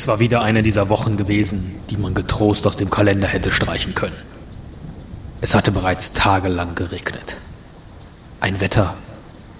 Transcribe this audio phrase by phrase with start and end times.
[0.00, 3.94] Es war wieder eine dieser Wochen gewesen, die man getrost aus dem Kalender hätte streichen
[3.94, 4.16] können.
[5.42, 7.36] Es hatte bereits tagelang geregnet.
[8.40, 8.94] Ein Wetter,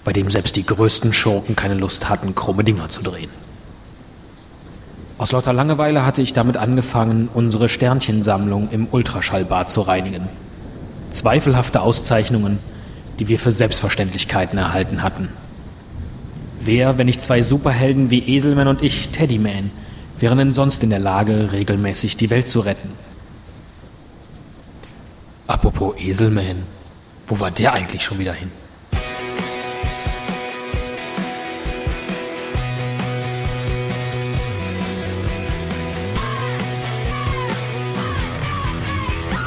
[0.03, 3.29] bei dem selbst die größten Schurken keine Lust hatten, krumme Dinger zu drehen.
[5.19, 10.27] Aus lauter Langeweile hatte ich damit angefangen, unsere Sternchensammlung im Ultraschallbad zu reinigen.
[11.11, 12.57] Zweifelhafte Auszeichnungen,
[13.19, 15.29] die wir für Selbstverständlichkeiten erhalten hatten.
[16.59, 19.69] Wer, wenn nicht zwei Superhelden wie Eselman und ich, Teddyman,
[20.21, 22.91] wären denn sonst in der Lage, regelmäßig die Welt zu retten?
[25.47, 26.63] Apropos Eselman,
[27.27, 28.51] wo war der eigentlich schon wieder hin?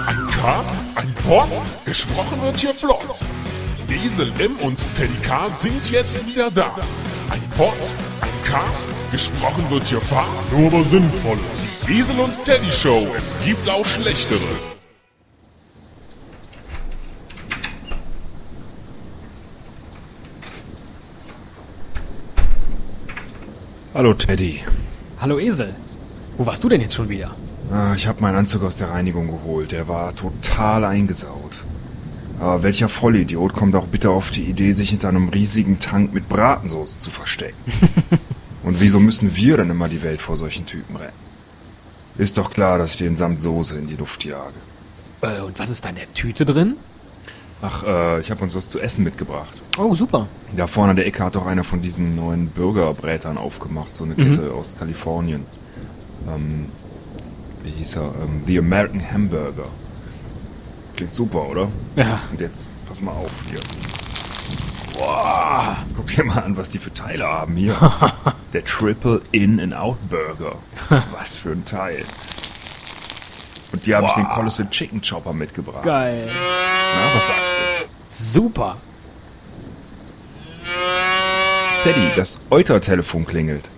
[0.06, 1.48] Ein Cast, ein Pod,
[1.84, 3.20] gesprochen wird hier flott.
[4.04, 6.76] Esel M und Teddy K sind jetzt wieder da.
[7.30, 7.74] Ein Pod,
[8.20, 11.38] ein Cast, gesprochen wird hier fast, nur aber sinnvoll.
[11.88, 14.40] Die Esel und Teddy Show, es gibt auch schlechtere.
[23.94, 24.60] Hallo Teddy.
[25.20, 25.74] Hallo Esel,
[26.36, 27.34] wo warst du denn jetzt schon wieder?
[27.70, 29.72] Ah, ich habe meinen Anzug aus der Reinigung geholt.
[29.72, 31.64] Der war total eingesaut.
[32.40, 36.28] Aber welcher Vollidiot kommt auch bitte auf die Idee, sich hinter einem riesigen Tank mit
[36.28, 37.56] Bratensoße zu verstecken?
[38.64, 41.12] Und wieso müssen wir denn immer die Welt vor solchen Typen retten?
[42.16, 44.54] Ist doch klar, dass ich den samt Soße in die Luft jage.
[45.20, 46.76] Äh, und was ist da in der Tüte drin?
[47.60, 49.62] Ach, äh, ich habe uns was zu essen mitgebracht.
[49.78, 50.28] Oh, super.
[50.54, 54.14] Da vorne an der Ecke hat doch einer von diesen neuen Burgerbrätern aufgemacht, so eine
[54.14, 55.44] Kette aus Kalifornien.
[56.28, 56.66] Ähm,
[57.62, 58.14] wie hieß er?
[58.22, 59.68] Ähm, The American Hamburger.
[60.96, 61.68] Klingt super, oder?
[61.96, 62.20] Ja.
[62.30, 63.58] Und jetzt, pass mal auf hier.
[64.96, 67.74] Boah, guck dir mal an, was die für Teile haben hier.
[68.52, 70.56] Der Triple In-and-Out Burger.
[71.12, 72.04] Was für ein Teil.
[73.72, 75.82] Und hier habe ich den Colossal Chicken Chopper mitgebracht.
[75.82, 76.30] Geil.
[76.30, 77.86] Na, was sagst du?
[78.10, 78.76] Super.
[81.82, 83.68] Teddy, das Euter-Telefon klingelt.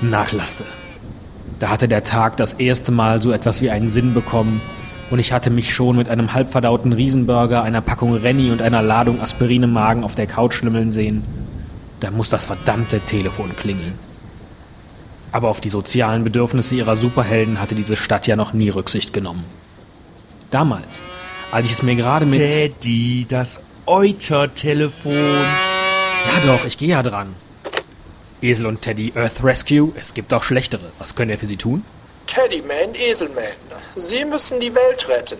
[0.00, 0.64] Nachlasse.
[1.58, 4.60] Da hatte der Tag das erste Mal so etwas wie einen Sinn bekommen
[5.10, 9.20] und ich hatte mich schon mit einem halbverdauten Riesenburger, einer Packung Renny und einer Ladung
[9.20, 11.24] Aspirin im Magen auf der Couch schlimmeln sehen.
[12.00, 13.94] Da muss das verdammte Telefon klingeln.
[15.32, 19.44] Aber auf die sozialen Bedürfnisse ihrer Superhelden hatte diese Stadt ja noch nie Rücksicht genommen.
[20.50, 21.04] Damals,
[21.50, 22.36] als ich es mir gerade mit...
[22.36, 25.12] Teddy, das Euter-Telefon.
[25.12, 27.34] Ja doch, ich gehe ja dran.
[28.40, 30.90] Esel und Teddy Earth Rescue, es gibt auch schlechtere.
[30.98, 31.82] Was können wir für sie tun?
[32.28, 33.44] Teddyman, Eselman,
[33.96, 35.38] Sie müssen die Welt retten.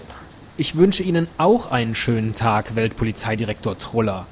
[0.56, 4.26] Ich wünsche Ihnen auch einen schönen Tag, Weltpolizeidirektor Truller.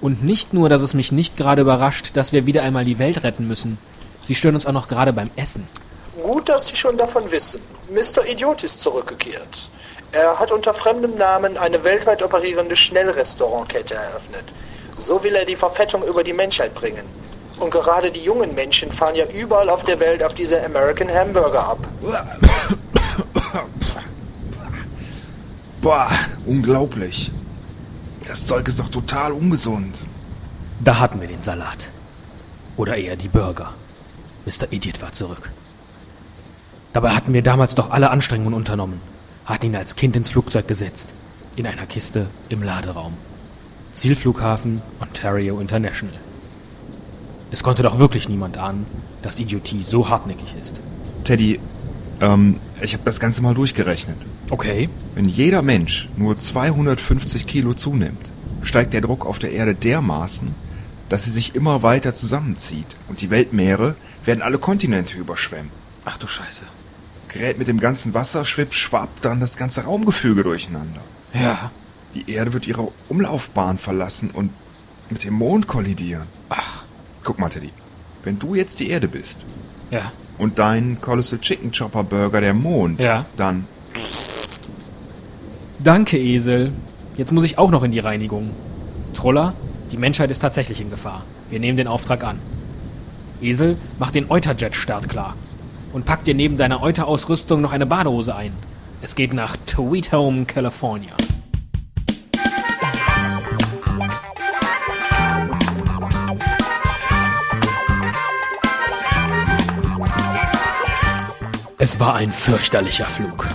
[0.00, 3.22] Und nicht nur, dass es mich nicht gerade überrascht, dass wir wieder einmal die Welt
[3.22, 3.78] retten müssen.
[4.24, 5.68] Sie stören uns auch noch gerade beim Essen.
[6.22, 7.60] Gut, dass Sie schon davon wissen.
[7.90, 8.26] Mr.
[8.26, 9.68] Idiot ist zurückgekehrt.
[10.12, 14.44] Er hat unter fremdem Namen eine weltweit operierende Schnellrestaurantkette eröffnet.
[14.96, 17.04] So will er die Verfettung über die Menschheit bringen.
[17.58, 21.66] Und gerade die jungen Menschen fahren ja überall auf der Welt auf diese American Hamburger
[21.66, 21.78] ab.
[25.80, 26.10] Boah,
[26.44, 27.30] unglaublich.
[28.26, 29.96] Das Zeug ist doch total ungesund.
[30.82, 31.88] Da hatten wir den Salat.
[32.76, 33.72] Oder eher die Burger.
[34.44, 34.70] Mr.
[34.70, 35.50] Idiot war zurück.
[36.92, 39.00] Dabei hatten wir damals doch alle Anstrengungen unternommen,
[39.44, 41.12] hatten ihn als Kind ins Flugzeug gesetzt,
[41.54, 43.14] in einer Kiste im Laderaum.
[43.92, 46.18] Zielflughafen Ontario International.
[47.50, 48.86] Es konnte doch wirklich niemand ahnen,
[49.22, 50.80] dass Idiotie so hartnäckig ist.
[51.24, 51.60] Teddy,
[52.20, 54.16] ähm, ich habe das Ganze mal durchgerechnet.
[54.50, 58.30] Okay, Wenn jeder Mensch nur 250 Kilo zunimmt,
[58.62, 60.54] steigt der Druck auf der Erde dermaßen,
[61.08, 65.70] dass sie sich immer weiter zusammenzieht und die Weltmeere werden alle Kontinente überschwemmen.
[66.04, 66.64] ach du Scheiße.
[67.16, 71.00] Das Gerät mit dem ganzen Wasser schwippt, schwappt dann das ganze Raumgefüge durcheinander.
[71.32, 71.70] Ja,
[72.14, 74.50] Die Erde wird ihre Umlaufbahn verlassen und
[75.10, 76.26] mit dem Mond kollidieren.
[76.48, 76.75] ach,
[77.26, 77.70] Guck mal, Teddy,
[78.22, 79.46] wenn du jetzt die Erde bist
[79.90, 80.12] ja.
[80.38, 83.26] und dein Colossal Chicken Chopper Burger der Mond, Ja.
[83.36, 83.66] dann
[85.82, 86.70] Danke, Esel.
[87.16, 88.50] Jetzt muss ich auch noch in die Reinigung.
[89.12, 89.54] Troller,
[89.90, 91.24] die Menschheit ist tatsächlich in Gefahr.
[91.50, 92.38] Wir nehmen den Auftrag an.
[93.42, 95.34] Esel, mach den Euterjet-Start klar.
[95.92, 98.52] Und pack dir neben deiner Euter-Ausrüstung noch eine Badehose ein.
[99.02, 101.12] Es geht nach Tweet Home, California.
[111.88, 113.46] Es war ein fürchterlicher Flug.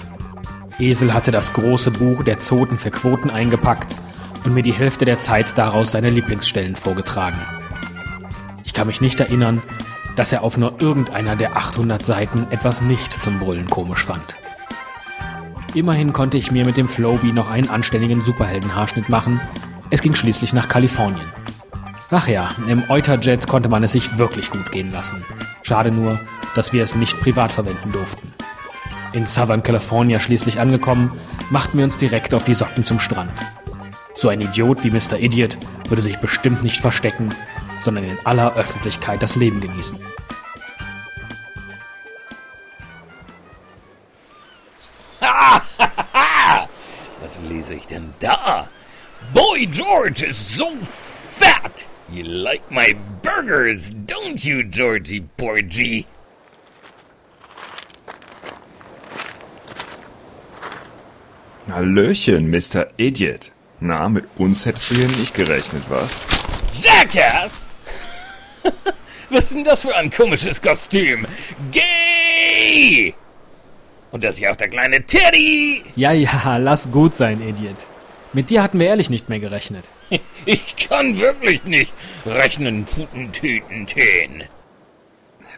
[0.80, 3.98] Esel hatte das große Buch der Zoten für Quoten eingepackt
[4.46, 7.38] und mir die Hälfte der Zeit daraus seine Lieblingsstellen vorgetragen.
[8.64, 9.62] Ich kann mich nicht erinnern,
[10.16, 14.38] dass er auf nur irgendeiner der 800 Seiten etwas nicht zum Brüllen komisch fand.
[15.74, 19.42] Immerhin konnte ich mir mit dem Flowbee noch einen anständigen Superheldenhaarschnitt machen.
[19.90, 21.28] Es ging schließlich nach Kalifornien.
[22.10, 25.22] Ach ja, im Euterjet konnte man es sich wirklich gut gehen lassen.
[25.64, 26.22] Schade nur,
[26.56, 28.34] dass wir es nicht privat verwenden durften.
[29.14, 31.20] In Southern California schließlich angekommen,
[31.50, 33.46] machten wir uns direkt auf die Socken zum Strand.
[34.16, 35.20] So ein Idiot wie Mr.
[35.20, 35.58] Idiot
[35.88, 37.34] würde sich bestimmt nicht verstecken,
[37.84, 40.00] sondern in aller Öffentlichkeit das Leben genießen.
[47.22, 48.70] Was lese ich denn da?
[49.34, 51.86] Boy George is so fat!
[52.10, 56.06] You like my burgers, don't you, Georgie Porgy?
[61.72, 62.88] Hallöchen, Mr.
[62.98, 63.52] Idiot.
[63.80, 66.28] Na, mit uns hättest du hier nicht gerechnet, was?
[66.76, 67.70] Jackass!
[69.30, 71.26] Was ist denn das für ein komisches Kostüm?
[71.72, 73.14] Gay!
[74.12, 75.86] Und das ist ja auch der kleine Teddy!
[75.96, 77.78] Ja, ja, lass gut sein, Idiot.
[78.34, 79.86] Mit dir hatten wir ehrlich nicht mehr gerechnet.
[80.46, 81.94] Ich kann wirklich nicht
[82.26, 84.44] rechnen, Putentüten, Teen.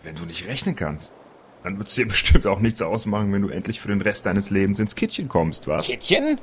[0.03, 1.15] Wenn du nicht rechnen kannst,
[1.63, 4.49] dann wird es dir bestimmt auch nichts ausmachen, wenn du endlich für den Rest deines
[4.49, 5.87] Lebens ins Kittchen kommst, was?
[5.87, 6.39] Kittchen?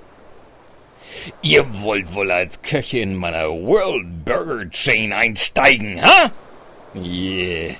[1.42, 6.30] Ihr wollt wohl als Köche in meiner World Burger Chain einsteigen, ha?
[6.94, 7.74] Yeah.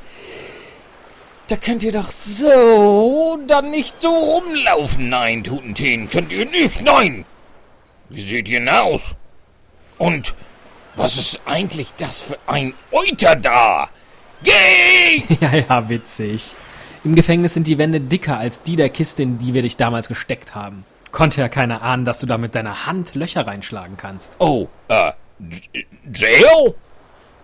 [1.49, 5.09] Da könnt ihr doch so dann nicht so rumlaufen.
[5.09, 6.81] Nein, Tutenteen, könnt ihr nicht.
[6.83, 7.25] Nein!
[8.09, 9.15] Wie seht ihr denn aus?
[9.99, 10.35] Und
[10.97, 13.89] was ist eigentlich das für ein Euter da?
[14.43, 15.23] Geh!
[15.41, 16.55] ja, ja, witzig.
[17.05, 20.09] Im Gefängnis sind die Wände dicker als die der Kiste, in die wir dich damals
[20.09, 20.85] gesteckt haben.
[21.13, 24.37] Konnte ja keiner ahnen, dass du da mit deiner Hand Löcher reinschlagen kannst.
[24.39, 25.11] Oh, uh,
[26.13, 26.75] jail?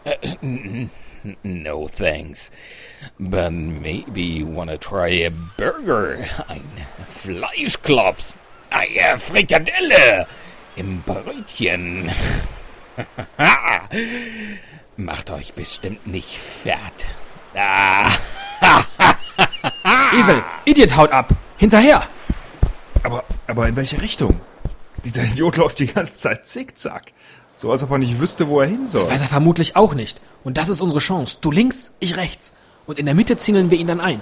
[0.04, 0.10] Uh,
[0.42, 0.90] n-
[1.24, 2.50] n- no thanks.
[3.18, 6.18] But maybe you wanna try a burger,
[6.48, 6.62] ein
[7.08, 8.36] Fleischklops,
[8.70, 10.26] eine Frikadelle
[10.76, 12.10] im Brötchen.
[14.96, 17.06] Macht euch bestimmt nicht fett.
[17.54, 18.08] Ah.
[20.14, 21.34] Esel, Idiot haut ab!
[21.56, 22.02] Hinterher!
[23.02, 24.40] Aber, aber in welche Richtung?
[25.04, 27.12] Dieser Idiot läuft die ganze Zeit zickzack.
[27.54, 29.00] So als ob er nicht wüsste, wo er hin soll.
[29.00, 30.20] Das weiß er vermutlich auch nicht.
[30.44, 31.38] Und das ist unsere Chance.
[31.40, 32.52] Du links, ich rechts.
[32.86, 34.20] Und in der Mitte zingeln wir ihn dann ein.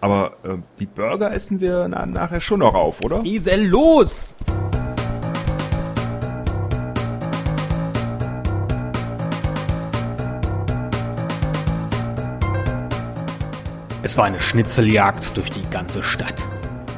[0.00, 3.24] Aber äh, die Burger essen wir na, nachher schon noch auf, oder?
[3.24, 4.36] Esel, los!
[14.08, 16.42] Es war eine Schnitzeljagd durch die ganze Stadt.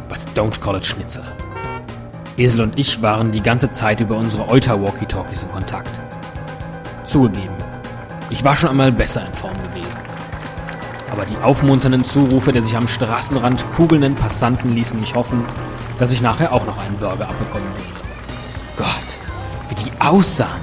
[0.09, 1.25] But don't call it Schnitzel.
[2.37, 6.01] Esel und ich waren die ganze Zeit über unsere Euter-Walkie-Talkies in Kontakt.
[7.03, 7.57] Zugegeben,
[8.31, 9.99] ich war schon einmal besser in Form gewesen.
[11.11, 15.45] Aber die aufmunternden Zurufe der sich am Straßenrand kugelnden Passanten ließen mich hoffen,
[15.99, 18.01] dass ich nachher auch noch einen Burger abbekommen würde.
[18.77, 20.61] Gott, wie die aussahen!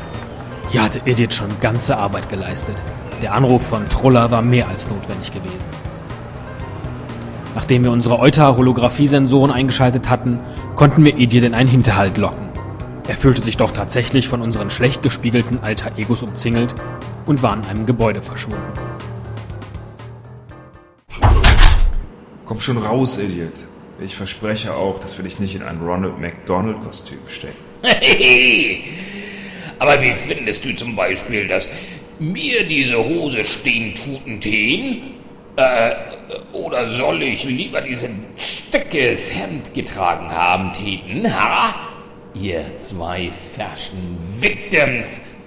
[0.70, 2.86] Hier hatte Idiot schon ganze Arbeit geleistet.
[3.22, 5.77] Der Anruf von Truller war mehr als notwendig gewesen.
[7.58, 10.40] Nachdem wir unsere Euter-Holographie-Sensoren eingeschaltet hatten,
[10.76, 12.50] konnten wir Idiot in einen Hinterhalt locken.
[13.08, 16.76] Er fühlte sich doch tatsächlich von unseren schlecht gespiegelten Alter-Egos umzingelt
[17.26, 18.62] und war in einem Gebäude verschwunden.
[22.46, 23.54] Komm schon raus, Idiot.
[24.00, 27.58] Ich verspreche auch, dass wir dich nicht in ein Ronald McDonald-Kostüm stecken.
[27.82, 28.84] Hehehe.
[29.80, 31.70] Aber wie findest du zum Beispiel, dass
[32.20, 35.17] mir diese Hose stehen Tutenteen?
[35.58, 35.96] Äh,
[36.54, 38.26] oder soll ich lieber diesen
[38.72, 41.74] dickes Hemd getragen haben, Teten, ha?
[42.36, 45.40] Ihr zwei ferschen Victims.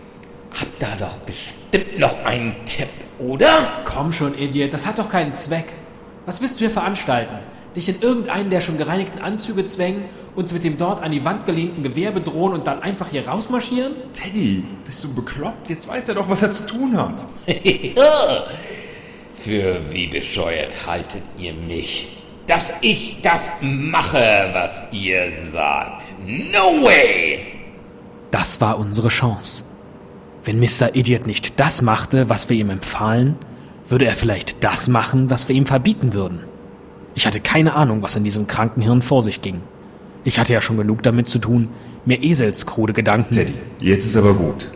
[0.50, 2.88] Habt da doch bestimmt noch einen Tipp,
[3.20, 3.68] oder?
[3.84, 5.66] Komm schon, Idiot, das hat doch keinen Zweck.
[6.26, 7.36] Was willst du hier veranstalten?
[7.76, 11.46] Dich in irgendeinen der schon gereinigten Anzüge zwängen, uns mit dem dort an die Wand
[11.46, 13.92] gelehnten Gewehr bedrohen und dann einfach hier rausmarschieren?
[14.12, 15.70] Teddy, bist du bekloppt?
[15.70, 17.14] Jetzt weiß er doch, was er zu tun hat.
[19.42, 22.22] Für wie bescheuert haltet ihr mich?
[22.46, 26.04] Dass ich das mache, was ihr sagt.
[26.26, 27.38] No way!
[28.30, 29.64] Das war unsere Chance.
[30.44, 30.94] Wenn Mr.
[30.94, 33.36] Idiot nicht das machte, was wir ihm empfahlen,
[33.88, 36.40] würde er vielleicht das machen, was wir ihm verbieten würden.
[37.14, 39.62] Ich hatte keine Ahnung, was in diesem kranken Hirn vor sich ging.
[40.22, 41.70] Ich hatte ja schon genug damit zu tun,
[42.04, 43.32] mir eselskrude Gedanken.
[43.32, 44.70] Teddy, jetzt ist aber gut.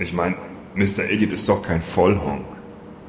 [0.00, 0.34] Ich meine,
[0.74, 1.08] Mr.
[1.08, 2.57] Idiot ist doch kein Vollhonk.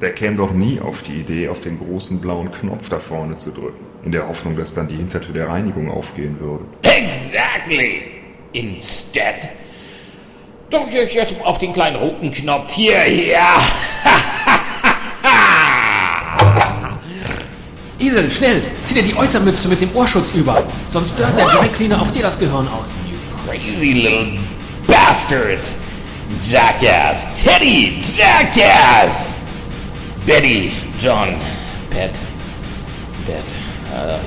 [0.00, 3.52] Der käme doch nie auf die Idee, auf den großen blauen Knopf da vorne zu
[3.52, 6.64] drücken, in der Hoffnung, dass dann die Hintertür der Reinigung aufgehen würde.
[6.82, 8.00] Exactly!
[8.52, 9.50] Instead.
[10.70, 13.60] Drücke ich jetzt auf den kleinen roten Knopf hier, ja.
[17.98, 18.62] Esel, schnell!
[18.84, 20.62] Zieh dir die Eutermütze mit dem Ohrschutz über.
[20.90, 22.92] Sonst dört der Dry Cleaner auch dir das Gehirn aus.
[23.46, 24.38] Crazy little
[24.86, 25.80] bastards!
[26.48, 27.34] Jackass!
[27.34, 28.00] Teddy!
[28.16, 29.39] Jackass!
[30.26, 30.70] Betty!
[31.00, 31.28] John!
[31.90, 32.12] Pet!
[33.26, 33.44] Bett.
[33.92, 34.18] Ah, ja.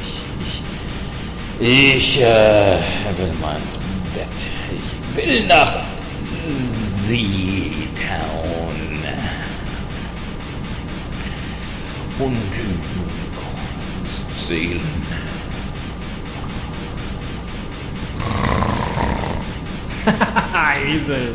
[0.00, 0.12] Ich,
[0.46, 2.78] ich, ich äh,
[3.18, 3.78] will mal ins
[4.14, 4.36] Bett.
[4.70, 5.74] Ich will nach
[6.46, 7.26] Z-Town.
[12.18, 12.36] Und
[14.46, 15.35] Seelen.
[20.86, 21.34] Esel.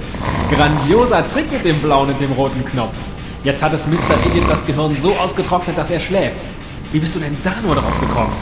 [0.50, 2.96] Grandioser Trick mit dem blauen und dem roten Knopf.
[3.44, 4.16] Jetzt hat es Mr.
[4.28, 6.38] Idiot das Gehirn so ausgetrocknet, dass er schläft.
[6.92, 8.34] Wie bist du denn da nur drauf gekommen?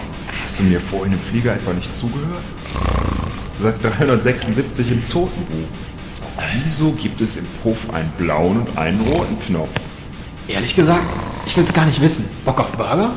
[0.43, 2.43] Hast du mir vorhin im Flieger etwa nicht zugehört?
[3.61, 5.67] Seit 376 im Zotenbuch.
[6.63, 9.69] Wieso gibt es im Puff einen blauen und einen roten Knopf?
[10.47, 11.03] Ehrlich gesagt,
[11.45, 12.25] ich will's gar nicht wissen.
[12.45, 13.11] Bock auf Burger?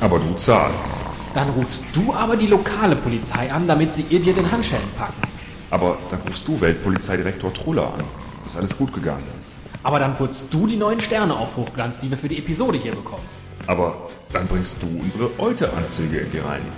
[0.00, 0.92] Aber du zahlst.
[1.34, 5.35] Dann rufst du aber die lokale Polizei an, damit sie ihr dir den Handschellen packen.
[5.76, 8.04] Aber dann rufst du Weltpolizeidirektor Truller an,
[8.44, 9.60] dass alles gut gegangen ist.
[9.82, 12.92] Aber dann putzt du die neuen Sterne auf Hochglanz, die wir für die Episode hier
[12.94, 13.24] bekommen.
[13.66, 16.72] Aber dann bringst du unsere Euteranzüge in die Reinigung.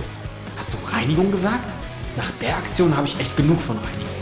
[0.57, 1.73] Hast du Reinigung gesagt?
[2.17, 4.18] Nach der Aktion habe ich echt genug von Reinigung.